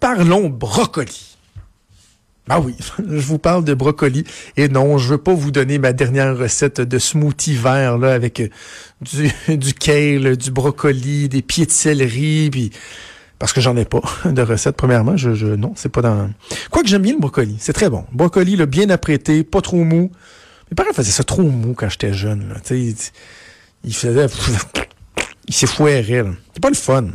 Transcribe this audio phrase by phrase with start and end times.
[0.00, 1.36] Parlons brocoli.
[2.48, 4.24] Ah oui, je vous parle de brocoli.
[4.56, 8.40] Et non, je veux pas vous donner ma dernière recette de smoothie vert là, avec
[8.40, 8.48] euh,
[9.56, 12.70] du, kale, du brocoli, des pieds de céleri, puis
[13.38, 14.76] parce que j'en ai pas de recette.
[14.76, 16.30] Premièrement, je, je non, c'est pas dans.
[16.70, 18.04] Quoique j'aime bien le brocoli, c'est très bon.
[18.12, 20.10] Brocoli, là, bien apprêté, pas trop mou.
[20.70, 22.48] Mes parents faisaient ça trop mou quand j'étais jeune.
[22.48, 22.56] Là.
[22.70, 22.94] Il,
[23.84, 24.26] il faisait,
[25.50, 26.24] il s'effoirait.
[26.54, 27.06] C'est pas le fun.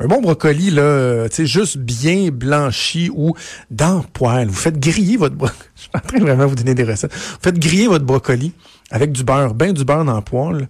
[0.00, 3.34] Un bon brocoli, là, tu sais, juste bien blanchi ou
[3.70, 4.48] dans le poêle.
[4.48, 5.56] Vous faites griller votre brocoli.
[5.76, 7.14] Je suis en train de vraiment vous donner des recettes.
[7.14, 8.52] Vous faites griller votre brocoli
[8.90, 10.68] avec du beurre, bien du beurre dans le poêle.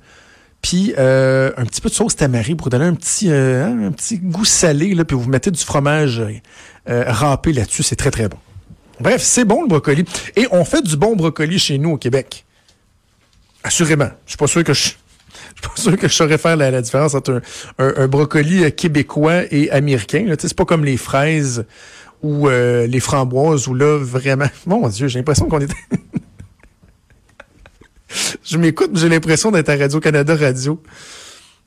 [0.61, 3.93] Puis euh, un petit peu de sauce tamari pour donner un petit, euh, hein, un
[3.93, 4.95] petit goût salé.
[4.95, 7.83] Là, puis vous mettez du fromage euh, râpé là-dessus.
[7.83, 8.39] C'est très, très bon.
[9.01, 10.05] Bref, c'est bon le brocoli.
[10.37, 12.45] Et on fait du bon brocoli chez nous au Québec.
[13.65, 14.11] Assurément.
[14.27, 14.91] Je suis pas sûr que je
[15.57, 17.41] je suis pas sûr que je saurais faire la, différence entre
[17.79, 20.27] un, brocoli euh, québécois et américain.
[20.39, 21.65] C'est pas comme les fraises
[22.23, 24.49] ou euh, les framboises où là, vraiment...
[24.67, 25.73] Mon Dieu, j'ai l'impression qu'on est...
[28.45, 30.83] je m'écoute, j'ai l'impression d'être à Radio-Canada Radio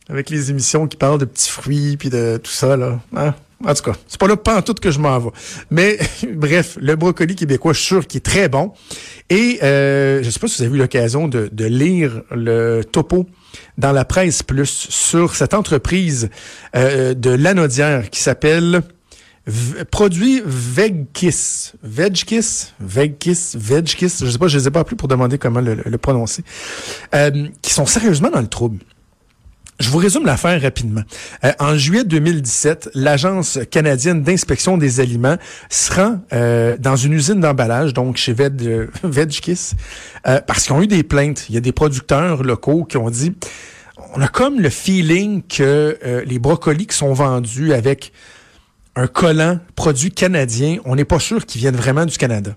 [0.07, 2.99] avec les émissions qui parlent de petits fruits puis de tout ça, là.
[3.15, 3.33] Hein?
[3.65, 5.29] En tout cas, c'est pas là tout que je m'en vais.
[5.69, 5.99] Mais
[6.33, 8.71] bref, le brocoli québécois, je suis sûr qu'il est très bon.
[9.29, 13.27] Et euh, je sais pas si vous avez eu l'occasion de, de, lire le topo
[13.77, 16.29] dans la presse plus sur cette entreprise
[16.75, 18.81] euh, de l'anodière qui s'appelle
[19.91, 21.73] produit Vegkiss.
[21.83, 22.73] Vegkiss?
[22.79, 23.57] Vegkiss?
[23.57, 24.23] Vegkiss?
[24.23, 26.43] Je sais pas, je les ai pas appelés pour demander comment le, le prononcer.
[27.13, 28.79] Euh, qui sont sérieusement dans le trouble.
[29.79, 31.03] Je vous résume l'affaire rapidement.
[31.45, 35.37] Euh, en juillet 2017, l'Agence canadienne d'inspection des aliments
[35.69, 39.75] se rend euh, dans une usine d'emballage, donc chez Veg, euh, Vegkiss,
[40.23, 41.45] parce qu'ils ont eu des plaintes.
[41.47, 43.33] Il y a des producteurs locaux qui ont dit,
[44.15, 48.11] on a comme le feeling que les brocolis qui sont vendus avec
[48.95, 52.51] un collant produit canadien, on n'est pas sûr qu'ils viennent vraiment du Canada.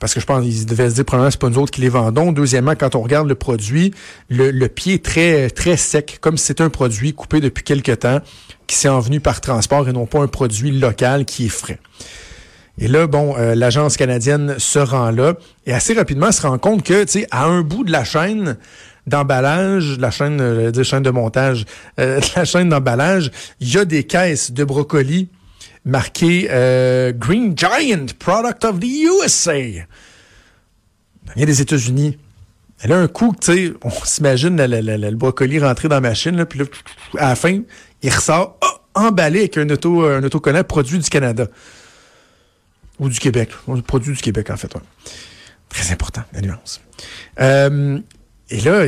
[0.00, 1.90] Parce que je pense qu'ils devaient se dire, premièrement, c'est pas nous autres qui les
[1.90, 2.32] vendons.
[2.32, 3.92] Deuxièmement, quand on regarde le produit,
[4.30, 8.20] le, pied est très, très sec, comme si c'était un produit coupé depuis quelque temps,
[8.66, 11.78] qui s'est envenu par transport et non pas un produit local qui est frais.
[12.78, 15.34] Et là, bon, euh, l'agence canadienne se rend là
[15.66, 18.56] et assez rapidement se rend compte que, tu sais, à un bout de la chaîne
[19.06, 21.66] d'emballage, la chaîne, euh, je chaîne de montage,
[21.98, 25.28] euh, la chaîne d'emballage, il y a des caisses de brocolis
[25.84, 29.58] marqué euh, Green Giant, Product of the USA.
[29.58, 29.86] Il
[31.36, 32.18] vient des États-Unis.
[32.82, 36.46] Elle a un coup, tu sais, on s'imagine le brocoli rentrer dans la machine, là,
[36.46, 36.64] puis là,
[37.18, 37.60] à la fin,
[38.02, 41.46] il ressort oh, emballé avec un, auto, un autocollant produit du Canada.
[42.98, 43.50] Ou du Québec.
[43.86, 44.74] Produit du Québec, en fait.
[45.70, 46.80] Très important, la nuance.
[47.40, 47.98] Euh,
[48.50, 48.86] et là,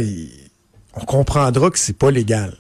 [0.95, 2.55] on comprendra que c'est pas légal.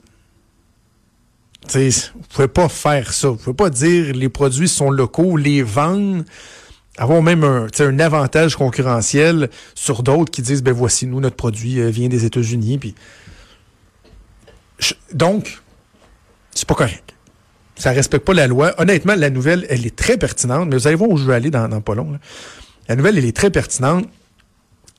[1.69, 3.29] Vous vous pouvez pas faire ça.
[3.29, 6.25] Vous pouvez pas dire les produits sont locaux, les vendre,
[6.99, 11.81] avoir même un, un avantage concurrentiel sur d'autres qui disent ben voici nous notre produit
[11.81, 12.95] euh, vient des États-Unis puis
[15.13, 15.63] donc
[16.55, 17.15] c'est pas correct.
[17.77, 18.75] Ça respecte pas la loi.
[18.79, 21.51] Honnêtement, la nouvelle, elle est très pertinente, mais vous allez voir où je vais aller
[21.51, 22.19] dans pas long.
[22.89, 24.07] La nouvelle, elle est très pertinente.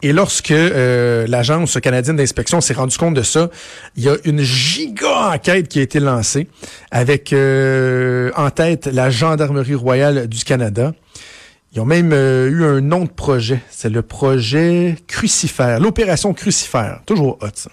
[0.03, 3.49] Et lorsque euh, l'Agence canadienne d'inspection s'est rendu compte de ça,
[3.95, 6.49] il y a une giga enquête qui a été lancée
[6.91, 10.91] avec euh, en tête la Gendarmerie royale du Canada.
[11.71, 13.61] Ils ont même euh, eu un nom de projet.
[13.69, 16.99] C'est le projet Crucifère, l'opération Crucifère.
[17.05, 17.71] Toujours hot, ça.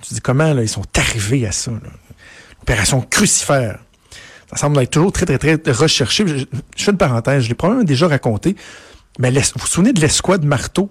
[0.00, 1.72] Tu dis comment ils sont arrivés à ça?
[2.60, 3.80] L'opération Crucifère.
[4.48, 6.26] Ça semble être toujours très, très, très recherché.
[6.26, 8.56] Je, fais une parenthèse, je l'ai probablement déjà raconté.
[9.18, 10.90] Mais vous vous souvenez de l'escouade marteau?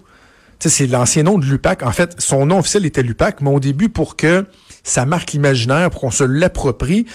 [0.58, 1.82] C'est l'ancien nom de l'UPAC.
[1.82, 4.46] En fait, son nom officiel était l'UPAC, mais au début, pour que
[4.82, 7.06] ça marque l'imaginaire, pour qu'on se l'approprie,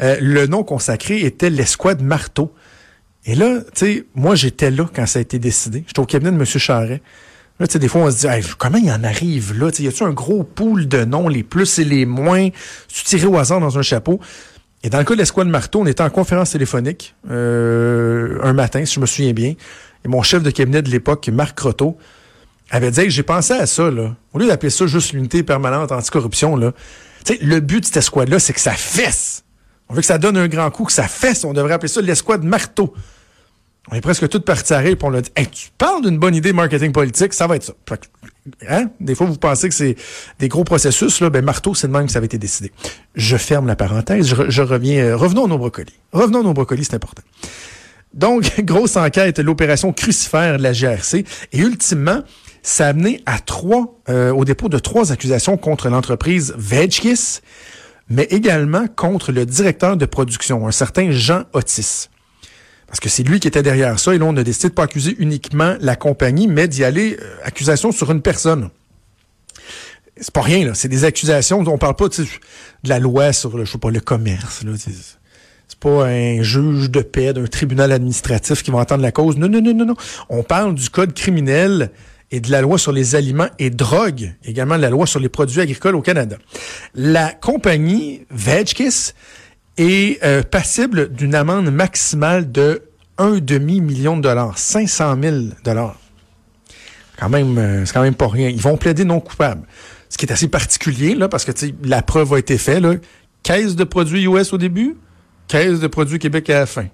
[0.00, 2.54] euh, le nom consacré était l'escouade marteau.
[3.24, 5.84] Et là, tu sais, moi, j'étais là quand ça a été décidé.
[5.86, 6.44] J'étais au cabinet de M.
[6.44, 7.02] Charret.
[7.60, 9.70] Là, tu sais, des fois, on se dit, comment il en arrive là?
[9.78, 12.48] y a-tu un gros pool de noms, les plus et les moins,
[12.88, 14.20] tu tiré au hasard dans un chapeau?
[14.84, 18.84] Et dans le cas de l'escouade marteau, on était en conférence téléphonique euh, un matin,
[18.84, 19.54] si je me souviens bien.
[20.04, 21.98] Et mon chef de cabinet de l'époque, Marc Croteau,
[22.70, 24.14] avait dit j'ai pensé à ça, là.
[24.32, 26.72] Au lieu d'appeler ça juste l'unité permanente anticorruption, là.
[27.24, 29.44] Tu sais, le but de cette escouade-là, c'est que ça fesse.
[29.88, 31.44] On veut que ça donne un grand coup, que ça fesse.
[31.44, 32.94] On devrait appeler ça l'escouade marteau.
[33.90, 36.18] On est presque toutes partis à rire, puis on l'a dit, hey, tu parles d'une
[36.18, 37.72] bonne idée marketing politique, ça va être ça.
[38.68, 38.90] Hein?
[39.00, 39.96] Des fois, vous pensez que c'est
[40.38, 41.30] des gros processus, là.
[41.30, 42.70] Ben, marteau, c'est de même que ça avait été décidé.
[43.14, 45.98] Je ferme la parenthèse, je, reviens, euh, revenons à nos brocolis.
[46.12, 47.22] Revenons à nos brocolis, c'est important.
[48.12, 51.24] Donc, grosse enquête, l'opération crucifère de la GRC.
[51.52, 52.22] Et ultimement,
[52.68, 57.40] ça a amené à trois, euh, au dépôt de trois accusations contre l'entreprise Vegkiss,
[58.10, 62.08] mais également contre le directeur de production, un certain Jean Otis.
[62.86, 64.14] Parce que c'est lui qui était derrière ça.
[64.14, 67.36] Et là, on a décidé de pas accuser uniquement la compagnie, mais d'y aller euh,
[67.42, 68.68] accusation sur une personne.
[70.18, 70.74] C'est pas rien, là.
[70.74, 71.64] C'est des accusations.
[71.66, 72.26] On parle pas de
[72.84, 74.62] la loi sur le, je sais pas, le commerce.
[74.62, 74.72] Là.
[74.76, 79.38] C'est pas un juge de paix d'un tribunal administratif qui va entendre la cause.
[79.38, 79.96] Non, non, non, non, non.
[80.28, 81.90] On parle du code criminel
[82.30, 85.60] et de la loi sur les aliments et drogues, également la loi sur les produits
[85.60, 86.36] agricoles au Canada.
[86.94, 89.14] La compagnie Vegkiss
[89.78, 92.82] est euh, passible d'une amende maximale de
[93.16, 95.96] un demi-million de dollars, 500 000 dollars.
[97.18, 98.48] Quand même, euh, c'est quand même pas rien.
[98.48, 99.62] Ils vont plaider non coupable.
[100.08, 101.52] Ce qui est assez particulier, là, parce que
[101.82, 102.94] la preuve a été faite, là.
[103.42, 104.96] Caisse de produits US au début,
[105.48, 106.86] caisse de produits Québec à la fin.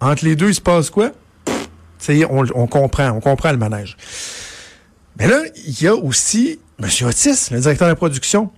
[0.00, 1.12] Entre les deux, il se passe quoi?
[2.08, 3.96] On, on comprend, on comprend le manège.
[5.18, 6.88] Mais là, il y a aussi M.
[7.06, 8.50] Otis, le directeur de la production.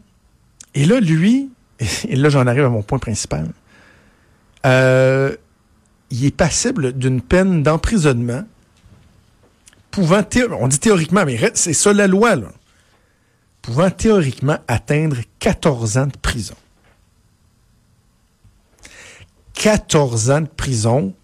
[0.74, 1.50] Et là, lui,
[2.08, 3.48] et là, j'en arrive à mon point principal.
[4.64, 5.36] Euh,
[6.10, 8.44] il est passible d'une peine d'emprisonnement
[9.96, 10.22] pouvant,
[10.60, 12.36] on dit théoriquement, mais c'est ça la loi,
[13.62, 16.54] pouvant théoriquement atteindre 14 ans de prison.
[19.54, 21.14] 14 ans de prison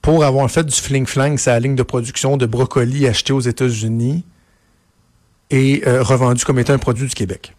[0.00, 4.24] pour avoir fait du fling-flang sa ligne de production de brocolis acheté aux États-Unis
[5.50, 7.54] et euh, revendu comme étant un produit du Québec.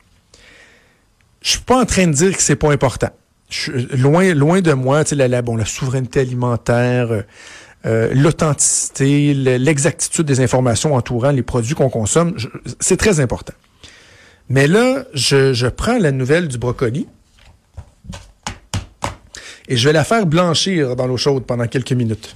[1.42, 3.10] Je suis pas en train de dire que c'est pas important.
[3.94, 7.22] loin, loin de moi, la, la, bon, la souveraineté alimentaire, euh,
[7.86, 12.36] euh, l'authenticité, l'exactitude des informations entourant les produits qu'on consomme,
[12.80, 13.54] c'est très important.
[14.50, 17.08] Mais là, je, je prends la nouvelle du brocoli
[19.68, 22.36] et je vais la faire blanchir dans l'eau chaude pendant quelques minutes.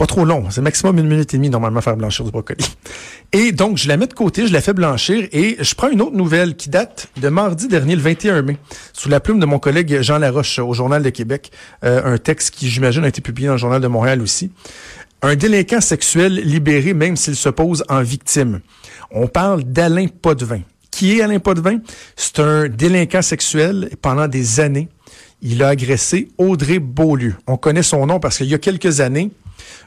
[0.00, 2.64] Pas trop long, c'est maximum une minute et demie normalement faire blanchir du brocoli.
[3.32, 6.00] Et donc, je la mets de côté, je la fais blanchir et je prends une
[6.00, 8.56] autre nouvelle qui date de mardi dernier, le 21 mai,
[8.94, 11.52] sous la plume de mon collègue Jean Laroche au Journal de Québec,
[11.84, 14.50] euh, un texte qui, j'imagine, a été publié dans le Journal de Montréal aussi.
[15.20, 18.60] Un délinquant sexuel libéré même s'il se pose en victime.
[19.10, 20.60] On parle d'Alain Potvin.
[20.90, 21.76] Qui est Alain Potvin?
[22.16, 24.88] C'est un délinquant sexuel pendant des années.
[25.42, 27.34] Il a agressé Audrey Beaulieu.
[27.46, 29.30] On connaît son nom parce qu'il y a quelques années,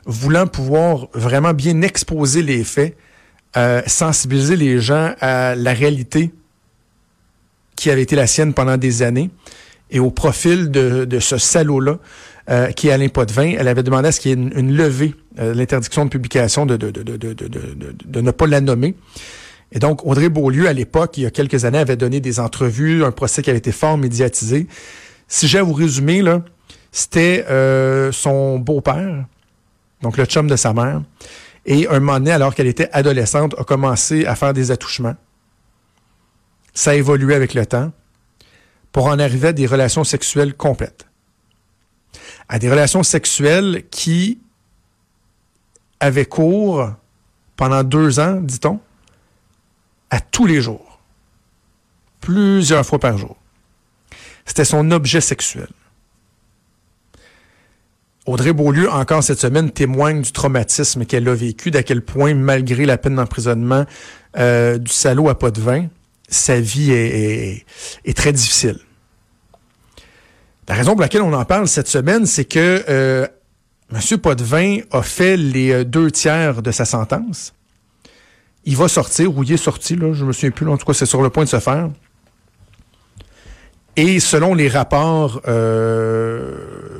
[0.06, 2.96] voulant pouvoir vraiment bien exposer les faits,
[3.56, 6.32] euh, sensibiliser les gens à la réalité
[7.76, 9.30] qui avait été la sienne pendant des années
[9.94, 12.00] et au profil de, ce salaud-là,
[12.50, 15.14] euh, qui est Alain Potvin, elle avait demandé à ce qu'il y ait une, levée,
[15.40, 18.96] euh, l'interdiction de publication, de, de, de ne pas la nommer.
[19.72, 23.04] Et donc, Audrey Beaulieu, à l'époque, il y a quelques années, avait donné des entrevues,
[23.04, 24.68] un procès qui avait été fort médiatisé.
[25.28, 26.44] Si j'ai à vous résumer, là,
[26.92, 29.26] c'était euh, son beau-père
[30.04, 31.02] donc le chum de sa mère.
[31.66, 35.16] Et un moment donné, alors qu'elle était adolescente, a commencé à faire des attouchements.
[36.74, 37.92] Ça a évolué avec le temps
[38.92, 41.08] pour en arriver à des relations sexuelles complètes.
[42.50, 44.40] À des relations sexuelles qui
[46.00, 46.92] avaient cours
[47.56, 48.80] pendant deux ans, dit-on,
[50.10, 51.00] à tous les jours.
[52.20, 53.38] Plusieurs fois par jour.
[54.46, 55.70] C'était son objet sexuel.
[58.26, 62.86] Audrey Beaulieu, encore cette semaine, témoigne du traumatisme qu'elle a vécu, d'à quel point, malgré
[62.86, 63.86] la peine d'emprisonnement
[64.38, 65.52] euh, du salaud à pas
[66.30, 67.66] sa vie est,
[68.16, 68.80] très difficile.
[70.68, 73.28] La raison pour laquelle on en parle cette semaine, c'est que euh,
[73.92, 74.18] M.
[74.18, 77.54] Potvin a fait les euh, deux tiers de sa sentence.
[78.64, 80.94] Il va sortir, ou il est sorti, là, je me souviens plus, en tout cas
[80.94, 81.90] c'est sur le point de se faire.
[83.96, 86.58] Et selon les rapports, euh,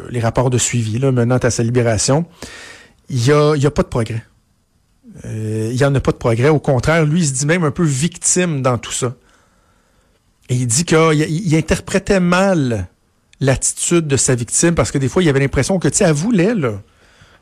[0.10, 2.26] les rapports de suivi menant à sa libération,
[3.10, 4.24] il n'y a, y a pas de progrès.
[5.26, 6.50] Euh, il n'y en a pas de progrès.
[6.50, 9.16] Au contraire, lui, il se dit même un peu victime dans tout ça.
[10.50, 12.88] Et il dit qu'il interprétait mal
[13.40, 16.14] l'attitude de sa victime parce que des fois, il avait l'impression que, tu sais, elle
[16.14, 16.82] voulait, là.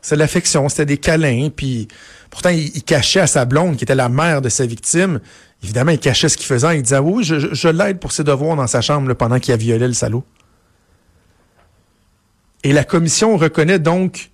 [0.02, 1.88] C'est l'affection, c'était des câlins, puis
[2.32, 5.20] pourtant, il, cachait à sa blonde, qui était la mère de sa victime,
[5.64, 6.78] Évidemment, il cachait ce qu'il faisait.
[6.78, 9.88] Il disait, oui, je, l'aide pour ses devoirs dans sa chambre pendant qu'il a violé
[9.88, 10.24] le salaud.
[12.64, 14.32] Et la commission reconnaît donc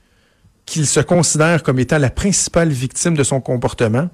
[0.66, 4.10] qu'il se considère comme étant la principale victime de son comportement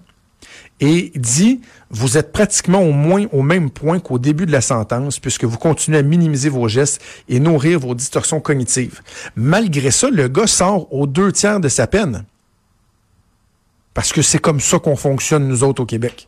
[0.79, 5.20] et dit, vous êtes pratiquement au moins au même point qu'au début de la sentence
[5.20, 9.01] puisque vous continuez à minimiser vos gestes et nourrir vos distorsions cognitives.
[9.36, 12.25] Malgré ça, le gars sort aux deux tiers de sa peine.
[13.93, 16.27] Parce que c'est comme ça qu'on fonctionne, nous autres, au Québec.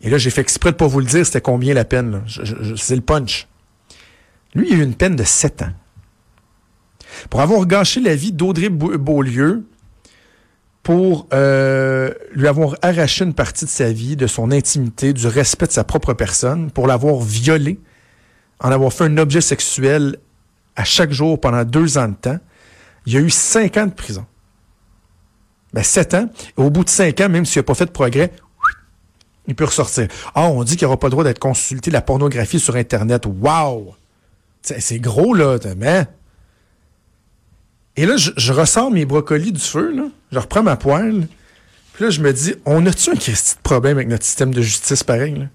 [0.00, 2.22] Et là, j'ai fait exprès de pas vous le dire, c'était combien la peine.
[2.76, 3.48] C'est le punch.
[4.54, 5.72] Lui, il a eu une peine de 7 ans.
[7.30, 9.64] Pour avoir gâché la vie d'Audrey Beaulieu,
[10.82, 15.66] pour euh, lui avoir arraché une partie de sa vie, de son intimité, du respect
[15.66, 17.78] de sa propre personne, pour l'avoir violé,
[18.60, 20.16] en avoir fait un objet sexuel
[20.76, 22.38] à chaque jour pendant deux ans de temps,
[23.04, 24.24] il a eu cinq ans de prison.
[25.72, 26.30] Ben, sept ans.
[26.56, 28.32] Et au bout de cinq ans, même s'il n'a pas fait de progrès,
[29.48, 30.06] il peut ressortir.
[30.34, 33.24] Ah, on dit qu'il n'aura pas le droit d'être consulté la pornographie sur Internet.
[33.26, 33.94] Wow!
[34.62, 36.06] C'est gros, là, mais.
[37.96, 40.04] Et là, je, ressors mes brocolis du feu, là.
[40.30, 41.26] Je reprends ma poêle.
[41.94, 45.02] Puis là, je me dis, on a-tu un petit problème avec notre système de justice
[45.02, 45.46] pareil, là?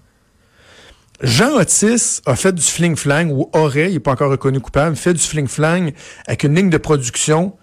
[1.22, 5.14] Jean Otis a fait du fling-flang, ou aurait, il n'est pas encore reconnu coupable, fait
[5.14, 5.92] du fling-flang
[6.26, 7.56] avec une ligne de production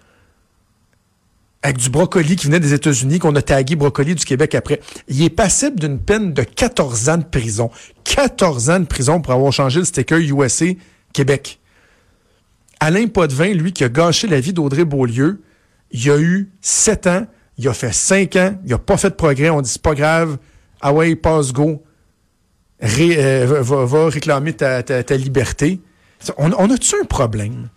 [1.62, 4.80] avec du brocoli qui venait des États-Unis, qu'on a tagué brocoli du Québec après.
[5.08, 7.70] Il est passible d'une peine de 14 ans de prison.
[8.04, 10.66] 14 ans de prison pour avoir changé le sticker USA
[11.12, 11.60] Québec.
[12.80, 15.40] Alain Potvin, lui, qui a gâché la vie d'Audrey Beaulieu,
[15.92, 17.26] il a eu 7 ans,
[17.58, 19.94] il a fait 5 ans, il n'a pas fait de progrès, on dit c'est pas
[19.94, 20.38] grave,
[20.80, 21.84] ah ouais, passe go,
[22.82, 25.80] euh, va, réclamer ta, liberté.
[26.38, 27.68] On, a-tu un problème?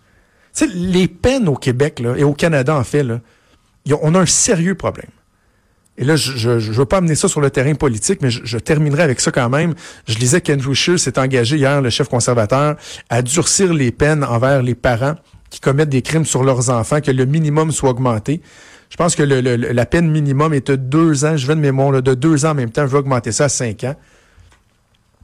[0.74, 3.20] les peines au Québec là, et au Canada, en fait, là,
[4.02, 5.10] on a un sérieux problème.
[5.98, 9.02] Et là, je ne veux pas amener ça sur le terrain politique, mais je, terminerai
[9.02, 9.74] avec ça quand même.
[10.06, 12.76] Je lisais qu'Andrew Scheer s'est engagé hier, le chef conservateur,
[13.08, 15.14] à durcir les peines envers les parents
[15.48, 18.42] qui commettent des crimes sur leurs enfants, que le minimum soit augmenté.
[18.90, 22.14] Je pense que la peine minimum est de deux ans, je vais de mémoire, de
[22.14, 23.96] deux ans en même temps, je vais augmenter ça à cinq ans.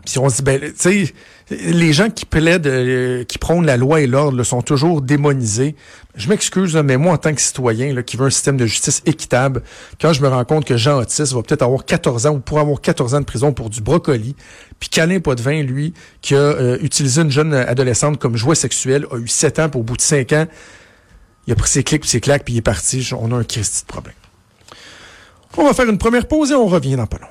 [0.05, 1.15] Puis on se dit, ben, tu sais,
[1.51, 5.77] les gens qui plaident, euh, qui prônent la loi et l'ordre sont toujours démonisés.
[6.17, 9.03] Je m'excuse, mais moi, en tant que citoyen là, qui veut un système de justice
[9.07, 9.63] équitable,
[10.01, 12.63] quand je me rends compte que Jean Otis va peut-être avoir 14 ans ou pourrait
[12.63, 14.35] avoir 14 ans de prison pour du brocoli,
[14.81, 19.17] puis Calin Potvin, lui, qui a euh, utilisé une jeune adolescente comme jouet sexuel, a
[19.19, 20.47] eu 7 ans, pour au bout de 5 ans,
[21.47, 23.09] il a pris ses clics, ses claques, puis il est parti.
[23.19, 24.15] On a un Christy de problème.
[25.57, 27.27] On va faire une première pause et on revient dans pas long.